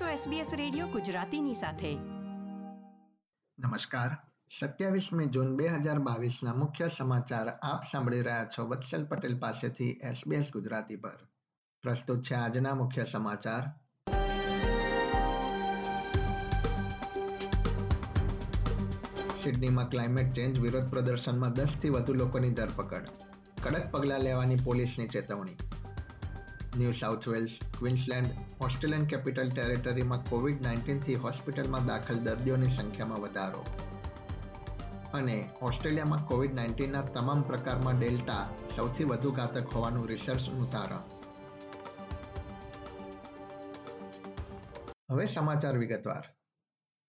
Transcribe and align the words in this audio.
છો 0.00 0.30
SBS 0.30 0.46
radio 0.56 0.86
ગુજરાતીની 0.86 1.54
સાથે. 1.54 1.94
નમસ્કાર. 3.58 4.16
સત્યાવીસમી 4.60 5.26
જૂન 5.26 5.56
બે 5.56 5.66
હજાર 5.66 5.98
બાવીસના 5.98 6.54
મુખ્ય 6.54 6.88
સમાચાર 6.96 7.48
આપ 7.48 7.82
સાંભળી 7.92 8.22
રહ્યા 8.22 8.44
છો 8.44 8.66
વત્સલ 8.66 9.04
પટેલ 9.04 9.38
પાસેથી 9.38 9.90
SBS 9.90 10.50
ગુજરાતી 10.52 10.96
પર. 10.96 11.28
પ્રસ્તુત 11.82 12.22
છે 12.22 12.34
આજના 12.34 12.74
મુખ્ય 12.74 13.04
સમાચાર. 13.04 13.62
સિડનીમાં 19.42 19.90
ક્લાઇમેટ 19.90 20.32
ચેન્જ 20.32 20.60
વિરોધ 20.60 20.90
પ્રદર્શનમાં 20.90 21.52
દસથી 21.52 21.88
વધુ 21.88 22.14
લોકોની 22.14 22.50
ધરપકડ. 22.50 23.08
કડક 23.62 23.90
પગલાં 23.90 24.20
લેવાની 24.20 24.56
પોલીસની 24.64 25.08
ચેતવણી. 25.08 25.73
New 26.78 26.92
South 26.92 27.28
Wales, 27.28 27.58
Queensland, 27.78 28.26
Australian 28.60 29.04
Capital 29.06 29.50
ટેરેટરીમાં 29.50 30.24
Covid 30.24 30.62
નાઇન્ટીનથી 30.62 31.14
હોસ્પિટલમાં 31.14 31.86
દાખલ 31.86 32.14
દર્દીઓની 32.14 32.68
સંખ્યામાં 32.68 33.20
વધારો. 33.20 33.64
અને 35.14 35.50
ઓસ્ટ્રેલિયામાં 35.62 36.26
કોવિડ 36.26 36.54
નાઇન્ટીનના 36.54 37.02
તમામ 37.02 37.42
પ્રકારમાં 37.42 37.98
ડેલ્ટા 37.98 38.50
સૌથી 38.76 39.04
વધુ 39.04 39.30
ઘાતક 39.30 39.68
હોવાનું 39.68 40.08
રિસર્ચનું 40.08 40.70
તારણ 40.70 41.02
હવે 45.10 45.26
સમાચાર 45.26 45.78
વિગતવાર. 45.78 46.24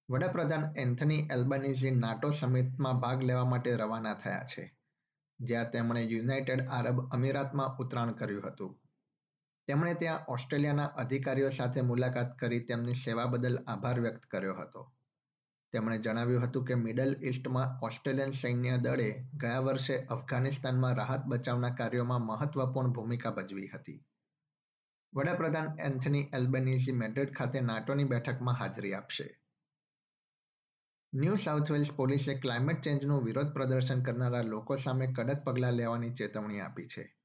વડાપ્રધાન 0.10 0.66
એન્થની 0.78 1.28
એલ્બનીઝી 1.32 1.92
નાટો 1.92 2.30
સમિટમાં 2.30 3.00
ભાગ 3.00 3.24
લેવા 3.24 3.46
માટે 3.46 3.76
રવાના 3.76 4.14
થયા 4.14 4.46
છે, 4.46 4.78
જ્યાં 5.40 5.72
તેમણે 5.72 6.02
યુનાઇટેડ 6.04 6.68
આરબ 6.68 7.10
અમીરાતમાં 7.10 7.78
ઉતરાણ 7.78 8.12
કર્યું 8.12 8.48
હતું. 8.48 8.80
તેમણે 9.68 9.94
ત્યાં 9.94 10.26
ઓસ્ટ્રેલિયાના 10.28 10.86
અધિકારીઓ 10.86 11.50
સાથે 11.50 11.82
મુલાકાત 11.82 12.40
કરી 12.40 12.60
તેમની 12.60 12.94
સેવા 12.94 13.26
બદલ 13.26 13.58
આભાર 13.68 14.00
વ્યક્ત 14.00 14.26
કર્યો 14.26 14.56
હતો. 14.56 14.94
તેમણે 15.72 15.98
જણાવ્યું 15.98 16.44
હતું 16.44 16.66
કે 16.66 16.76
મિડલ 16.76 17.16
ઇસ્ટમાં 17.22 17.80
ઓસ્ટ્રેલિયન 17.84 18.32
સૈન્ય 18.32 18.78
દળે 18.78 19.28
ગયા 19.38 19.60
વર્ષે 19.60 19.98
અફઘાનિસ્તાનમાં 19.98 20.96
રાહત 20.96 21.26
બચાવના 21.26 21.70
કાર્યોમાં 21.70 22.22
મહત્વપૂર્ણ 22.22 22.92
ભૂમિકા 22.92 23.32
ભજવી 23.32 23.68
હતી. 23.68 24.06
વડાપ્રધાન 25.16 25.80
એન્થની 25.80 26.30
એલ્બનીઝી 26.34 26.92
મેડ્રિડ 26.92 27.36
ખાતે 27.36 27.62
નાટોની 27.62 28.04
બેઠકમાં 28.04 28.56
હાજરી 28.56 28.94
આપશે. 28.94 29.42
ન્યૂ 31.14 31.36
સાઉથ 31.36 31.72
વેલ્સ 31.72 31.92
પોલીસે 31.92 32.34
ક્લાઇમેટ 32.34 32.82
ચેન્જનું 32.82 33.24
વિરોધ 33.24 33.54
પ્રદર્શન 33.54 34.04
કરનારા 34.04 34.42
લોકો 34.42 34.76
સામે 34.76 35.08
કડક 35.08 35.44
પગલાં 35.44 35.74
લેવાની 35.74 36.10
ચેતવણી 36.10 36.60
આપી 36.60 36.88
છે. 36.88 37.18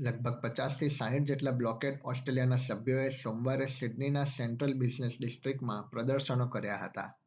લગભગ 0.00 0.40
પચાસથી 0.40 0.88
સાહીઠ 0.88 1.22
જેટલા 1.22 1.50
બ્લોકેડ 1.50 2.00
ઓસ્ટ્રેલિયાના 2.04 2.56
સભ્યોએ 2.56 3.08
સોમવારે 3.08 3.66
સિડનીના 3.66 4.24
સેન્ટ્રલ 4.24 4.74
બિઝનેસ 4.74 5.16
ડિસ્ટ્રિક્ટમાં 5.20 5.90
પ્રદર્શનો 5.90 6.48
કર્યા 6.48 6.76
હતા. 6.76 7.18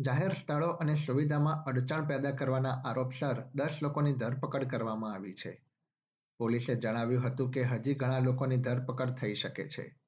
જાહેર 0.00 0.32
સ્થળો 0.32 0.68
અને 0.68 0.94
સુવિધામાં 0.94 1.64
અડચણ 1.64 2.04
પેદા 2.04 2.30
કરવાના 2.30 2.70
આરોપસર 2.70 3.42
દસ 3.54 3.78
લોકોની 3.82 4.12
ધરપકડ 4.12 4.64
કરવામાં 4.64 5.14
આવી 5.14 5.32
છે. 5.32 5.64
પોલીસે 6.38 6.74
જણાવ્યું 6.74 7.26
હતું 7.26 7.50
કે 7.50 7.62
હજી 7.62 7.94
ઘણા 7.94 8.18
લોકોની 8.18 8.56
ધરપકડ 8.56 9.10
થઈ 9.10 9.34
શકે 9.34 9.68
છે. 9.68 9.98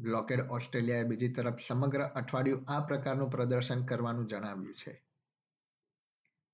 બ્લોકેડ 0.00 0.40
ઓસ્ટ્રેલિયાએ 0.40 1.04
બીજી 1.04 1.28
તરફ 1.28 1.60
સમગ્ર 1.68 2.02
અઠવાડિયું 2.02 2.64
આ 2.68 2.80
પ્રકારનું 2.80 3.30
પ્રદર્શન 3.30 3.84
કરવાનું 3.84 4.26
જણાવ્યું 4.26 4.74
છે. 4.74 5.02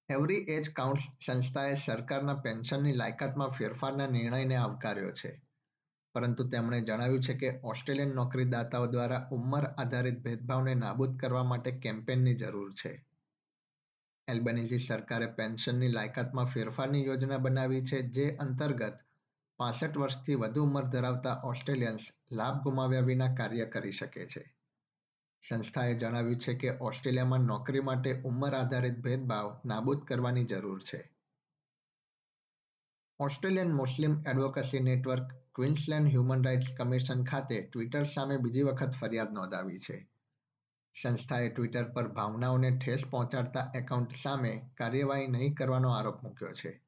એવરી 0.08 0.36
એજ 0.36 0.70
કાઉન્ટ્સ 0.70 1.02
સંસ્થાએ 1.26 1.74
સરકારના 1.74 2.34
પેન્શનની 2.34 2.92
લાયકાતમાં 2.92 3.48
ફેરફારના 3.48 4.06
નિર્ણયને 4.06 4.56
આવકાર્યો 4.56 5.12
છે. 5.12 5.42
પરંતુ 6.14 6.48
તેમણે 6.48 6.80
જણાવ્યું 6.80 7.22
છે 7.22 7.34
કે 7.34 7.60
ઓસ્ટ્રેલિયન 7.64 8.08
નોકરીદાતાઓ 8.08 8.86
દ્વારા 8.86 9.28
ઉંમર 9.32 9.64
આધારિત 9.64 10.18
ભેદભાવને 10.18 10.74
નાબૂદ 10.74 11.18
કરવા 11.18 11.44
માટે 11.44 11.70
કેમ્પેનની 11.70 12.34
જરૂર 12.34 12.72
છે. 12.72 13.04
એલ્બનીઝી 14.28 14.78
સરકારે 14.78 15.26
પેન્શનની 15.26 15.88
લાયકાતમાં 15.88 16.44
ફેરફારની 16.44 17.04
યોજના 17.04 17.38
બનાવી 17.38 17.84
છે 17.84 18.02
જે 18.02 18.36
અંતર્ગત 18.36 18.98
પાસઠ 19.58 19.96
વર્ષથી 19.96 20.34
વધુ 20.34 20.62
ઉંમર 20.62 20.84
ધરાવતા 20.84 21.40
ઓસ્ટ્રેલિયન્સ 21.44 22.00
લાભ 22.32 22.62
ગુમાવ્યા 22.62 23.00
વિના 23.00 23.34
કાર્ય 23.34 23.64
કરી 23.64 23.90
શકે 23.90 24.26
છે. 24.26 24.57
સંસ્થાએ 25.48 25.94
જણાવ્યું 25.94 26.40
છે 26.40 26.54
કે 26.54 26.70
ઓસ્ટ્રેલિયામાં 26.70 27.40
નોકરી 27.40 27.80
માટે 27.80 28.22
ઉંમર 28.22 28.54
આધારિત 28.54 28.98
ભેદભાવ 28.98 29.60
નાબૂદ 29.64 30.04
કરવાની 30.04 30.44
જરૂર 30.44 30.82
છે. 30.82 31.10
Australian 33.20 33.72
Muslim 33.72 34.24
Advocacy 34.26 34.80
Network 34.80 35.32
Queensland 35.54 36.08
Human 36.08 36.44
Rights 36.44 36.66
Commission 36.78 37.24
ખાતે 37.24 37.70
ટ્વિટર 37.72 38.04
સામે 38.04 38.36
બીજી 38.36 38.62
વખત 38.62 38.90
ફરિયાદ 39.00 39.32
નોંધાવી 39.32 39.78
છે. 39.78 40.10
સંસ્થાએ 41.02 41.48
ટ્વિટર 41.48 41.84
પર 41.84 42.08
ભાવનાઓને 42.08 42.78
ઠેસ 42.78 43.04
પહોંચાડતા 43.10 43.72
એકાઉન્ટ 43.74 44.12
સામે 44.22 44.70
કાર્યવાહી 44.74 45.26
નહીં 45.26 45.54
કરવાનો 45.54 45.90
આરોપ 45.90 46.22
મૂક્યો 46.22 46.52
છે. 46.52 46.87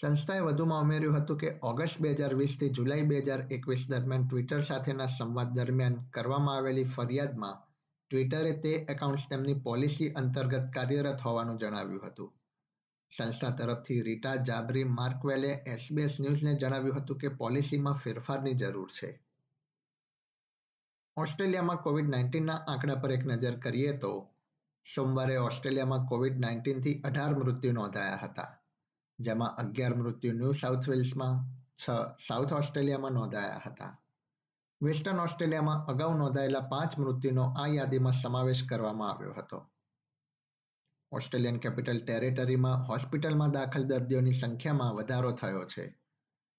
સંસ્થાએ 0.00 0.40
વધુમાં 0.40 0.82
ઉમેર્યું 0.82 1.16
હતું 1.16 1.38
કે 1.38 1.58
ઓગસ્ટ 1.62 2.00
બે 2.00 2.12
હજાર 2.12 2.34
વીસથી 2.34 2.68
જુલાઈ 2.68 3.02
બે 3.02 3.18
હજાર 3.18 3.40
એકવીસ 3.40 3.86
દરમિયાન 3.88 4.28
ટ્વિટર 4.28 4.60
સાથેના 4.60 5.06
સંવાદ 5.06 5.48
દરમિયાન 5.48 5.94
કરવામાં 5.94 6.56
આવેલી 6.56 6.84
ફરિયાદમાં 6.84 7.68
ટ્વિટરે 8.10 8.52
તે 8.52 8.68
એકાઉન્ટ્સ 8.68 9.28
તેમની 9.28 9.54
પોલિસી 9.54 10.08
અંતર્ગત 10.08 10.70
કાર્યરત 10.74 11.20
હોવાનું 11.20 11.58
જણાવ્યું 11.58 12.06
હતું. 12.06 12.32
સંસ્થા 13.16 13.50
તરફથી 13.50 14.02
રીટા 14.02 14.36
જાબરી 14.36 14.84
માર્કવેલે 14.84 15.48
એસબીએસ 15.48 16.20
ન્યૂઝને 16.20 16.54
જણાવ્યું 16.54 16.96
હતું 16.96 17.18
કે 17.18 17.28
પોલિસીમાં 17.28 17.94
ફેરફારની 17.94 18.54
જરૂર 18.54 18.90
છે. 18.90 19.22
ઓસ્ટ્રેલિયામાં 21.16 21.76
કોવિડ 21.76 22.08
નાઇન્ટીનના 22.08 22.54
આંકડા 22.54 22.94
પર 22.94 23.12
એક 23.12 23.26
નજર 23.26 23.58
કરીએ 23.58 23.96
તો, 23.96 24.30
સોમવારે 24.94 25.36
ઓસ્ટ્રેલિયામાં 25.36 26.06
કોવિડ 26.06 26.40
નાઇન્ટીનથી 26.40 27.00
અઢાર 27.00 27.34
મૃત્યુ 27.34 27.72
નોંધાયા 27.72 28.18
હતા. 28.22 28.57
જેમાં 29.18 29.56
અગિયાર 29.56 29.94
મૃત્યુ 29.94 30.32
ન્યૂ 30.32 30.52
સાઉથ 30.52 30.88
વેલ્સમાં 30.88 31.44
છ, 31.76 31.90
સાઉથ 32.28 32.52
ઓસ્ટ્રેલિયામાં 32.52 33.12
નોંધાયા 33.12 33.62
હતા. 33.66 34.02
વેસ્ટર્ન 34.82 35.20
ઓસ્ટ્રેલિયામાં 35.20 35.86
અગાઉ 35.86 36.18
નોંધાયેલા 36.18 36.60
પાંચ 36.60 36.98
મૃત્યુનો 36.98 37.42
આ 37.42 37.66
યાદીમાં 37.66 38.12
સમાવેશ 38.12 38.64
કરવામાં 38.68 39.10
આવ્યો 39.10 39.32
હતો. 39.32 39.70
ઓસ્ટ્રેલિયન 41.12 41.58
કેપિટલ 41.58 42.04
ટેરેટરીમાં 42.04 42.88
હોસ્પિટલમાં 42.88 43.50
દાખલ 43.50 43.82
દર્દીઓની 43.82 44.32
સંખ્યામાં 44.32 44.94
વધારો 44.94 45.32
થયો 45.32 45.64
છે. 45.64 45.98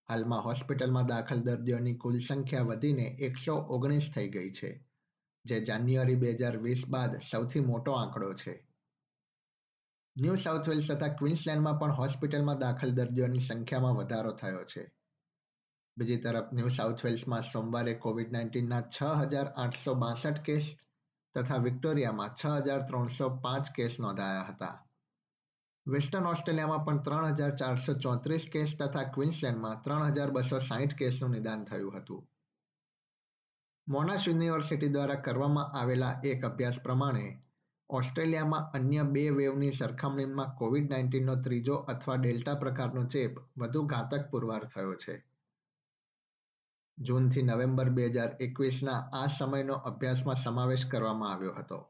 હાલમાં 0.09 0.43
હોસ્પિટલમાં 0.43 1.05
દાખલ 1.05 1.39
દર્દીઓની 1.39 1.95
કુલ 1.95 2.17
સંખ્યા 2.17 2.61
વધીને 2.61 3.01
એકસો 3.01 3.55
ઓગણીસ 3.55 4.11
થઈ 4.15 4.29
ગઈ 4.29 4.51
છે, 4.51 4.87
જે 5.45 5.59
જાન્યુઆરી 5.61 6.15
બે 6.15 6.31
હજાર 6.31 6.57
વીસ 6.57 6.83
બાદ 6.87 7.17
સૌથી 7.17 7.59
મોટો 7.59 7.91
આંકડો 7.91 8.33
છે. 8.33 8.68
ન્યૂ 10.19 10.35
સાઉથ 10.35 10.69
વેલ્સ 10.69 10.87
તથા 10.87 11.07
ક્વિન્સલેન્ડમાં 11.07 11.79
પણ 11.79 11.91
હોસ્પિટલમાં 11.91 12.57
દાખલ 12.57 12.91
દર્દીઓની 12.91 13.39
સંખ્યામાં 13.39 13.95
વધારો 13.95 14.31
થયો 14.31 14.63
છે. 14.63 14.91
બીજી 15.97 16.17
તરફ, 16.17 16.53
ન્યૂ 16.53 16.67
સાઉથ 16.67 17.05
વેલ્સમાં 17.05 17.41
સોમવારે 17.41 17.93
કોવિડ 17.93 18.31
નાઇન્ટીનના 18.31 18.81
છ 18.81 19.03
હજાર 19.03 19.47
આઠસો 19.47 19.93
બાસઠ 19.93 20.39
કેસ 20.39 20.75
તથા 21.35 21.57
વિક્ટોરિયામાં 21.57 22.29
છ 22.29 22.45
હજાર 22.45 22.79
ત્રણસો 22.79 23.29
પાંચ 23.29 23.71
કેસ 23.75 23.99
નોંધાયા 23.99 24.41
હતા. 24.41 24.87
વેસ્ટર્ન 25.87 26.25
ઓસ્ટ્રેલિયામાં 26.25 26.85
પણ 26.85 26.97
ત્રણ 26.97 27.25
હજાર 27.25 27.55
ચારસો 27.55 27.93
ચોત્રીસ 27.93 28.49
કેસ 28.51 28.77
તથા 28.79 29.03
ક્વિન્સલેન્ડમાં 29.03 29.81
ત્રણ 29.81 30.05
હજાર 30.05 30.31
બસો 30.31 30.59
સાહીઠ 30.59 30.95
કેસનું 30.95 31.31
નિદાન 31.31 31.63
થયું 31.63 31.97
હતું. 31.97 32.29
મોનાશ 33.87 34.27
યુનિવર્સિટી 34.27 34.87
દ્વારા 34.87 35.15
કરવામાં 35.15 35.77
આવેલા 35.77 36.21
એક 36.23 36.45
અભ્યાસ 36.45 36.79
પ્રમાણે 36.79 37.48
ઓસ્ટ્રેલિયામાં 37.89 38.71
અન્ય 38.73 39.03
બે 39.03 39.37
વેવની 39.37 39.71
સરખામણીમાં 39.71 40.51
કોવિડ 40.55 40.89
નાઇન્ટીનનો 40.89 41.35
ત્રીજો 41.35 41.75
અથવા 41.75 42.15
ડેલ્ટા 42.15 42.55
પ્રકારનો 42.55 43.03
ચેપ 43.03 43.39
વધુ 43.57 43.85
ઘાતક 43.85 44.31
પુરવાર 44.31 44.65
થયો 44.65 44.95
છે. 44.95 45.23
જૂનથી 46.99 47.41
નવેમ્બર 47.41 47.89
બે 47.89 48.05
હજાર 48.05 48.35
એકવીસના 48.39 49.09
આ 49.13 49.27
સમયનો 49.27 49.73
અભ્યાસમાં 49.73 50.35
સમાવેશ 50.35 50.85
કરવામાં 50.85 51.33
આવ્યો 51.33 51.53
હતો. 51.53 51.87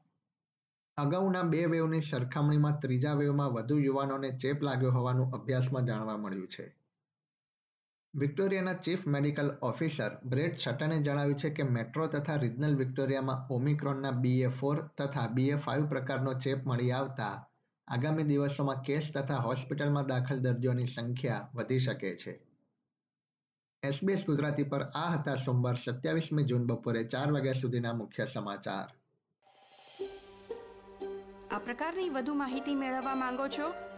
અગાઉના 0.97 1.43
બે 1.43 1.65
વેવની 1.65 2.01
સરખામણીમાં 2.01 2.79
ત્રીજા 2.79 3.13
વેવમાં 3.13 3.53
વધુ 3.53 3.77
યુવાનોને 3.77 4.31
ચેપ 4.31 4.61
લાગ્યો 4.61 4.91
હોવાનું 4.91 5.33
અભ્યાસમાં 5.33 5.85
જાણવા 5.85 6.17
મળ્યું 6.17 6.47
છે. 6.47 6.78
વિક્ટોરિયાના 8.21 8.79
ચીફ 8.85 9.03
મેડિકલ 9.13 9.49
ઓફિસર 9.67 10.15
બ્રેડ 10.31 10.55
છટને 10.55 10.95
જણાવ્યું 11.03 11.39
છે 11.41 11.49
કે 11.57 11.65
મેટ્રો 11.75 12.07
તથા 12.07 12.37
રિજનલ 12.43 12.75
વિક્ટોરિયામાં 12.81 13.45
ઓમિક્રોનના 13.57 14.11
બીએ 14.23 14.49
ફોર 14.59 14.77
તથા 15.01 15.27
બીએ 15.37 15.59
ફાઇવ 15.65 15.85
પ્રકારનો 15.93 16.33
ચેપ 16.45 16.65
મળી 16.65 16.91
આવતા 16.91 17.35
આગામી 17.87 18.27
દિવસોમાં 18.31 18.81
કેસ 18.81 19.09
તથા 19.11 19.39
હોસ્પિટલમાં 19.41 20.09
દાખલ 20.11 20.41
દર્દીઓની 20.45 20.85
સંખ્યા 20.85 21.49
વધી 21.55 21.79
શકે 21.79 22.11
છે. 22.23 22.33
એસબીએસ 23.83 24.25
ગુજરાતી 24.25 24.69
પર 24.73 24.83
આ 25.03 25.09
હતા 25.11 25.35
સોમવાર 25.35 25.77
સત્યાવીસમી 25.77 26.45
જૂન 26.45 26.65
બપોરે 26.67 27.03
ચાર 27.03 27.33
વાગ્યા 27.33 27.61
સુધીના 27.61 27.93
મુખ્ય 27.93 28.25
સમાચાર. 28.25 28.89
આ 31.51 31.59
પ્રકારની 31.59 32.09
વધુ 32.09 32.35
માહિતી 32.41 32.75
મેળવવા 32.75 33.15
માંગો 33.15 33.47
છો 33.49 33.69